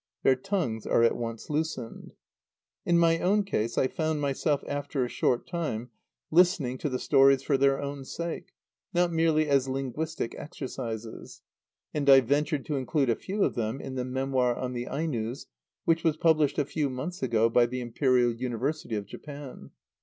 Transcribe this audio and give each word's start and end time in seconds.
Their 0.23 0.35
tongues 0.35 0.87
are 0.87 1.03
at 1.03 1.15
once 1.15 1.47
loosened. 1.47 2.15
In 2.87 2.97
my 2.97 3.19
own 3.19 3.43
case, 3.43 3.77
I 3.77 3.87
found 3.87 4.19
myself, 4.19 4.63
after 4.67 5.05
a 5.05 5.07
short 5.07 5.45
time, 5.45 5.91
listening 6.31 6.79
to 6.79 6.89
the 6.89 6.97
stories 6.97 7.43
for 7.43 7.55
their 7.55 7.79
own 7.79 8.03
sake, 8.03 8.53
not 8.95 9.11
merely 9.13 9.47
as 9.47 9.67
linguistic 9.69 10.33
exercises; 10.39 11.43
and 11.93 12.09
I 12.09 12.21
ventured 12.21 12.65
to 12.65 12.77
include 12.77 13.11
a 13.11 13.15
few 13.15 13.43
of 13.43 13.53
them 13.53 13.79
in 13.79 13.93
the 13.93 14.03
"Memoir 14.03 14.55
on 14.55 14.73
the 14.73 14.87
Ainos" 14.89 15.45
which 15.85 16.03
was 16.03 16.17
published 16.17 16.57
a 16.57 16.65
few 16.65 16.89
months 16.89 17.21
ago 17.21 17.47
by 17.47 17.67
the 17.67 17.81
Imperial 17.81 18.33
University 18.33 18.95
of 18.95 19.05
Japan. 19.05 19.69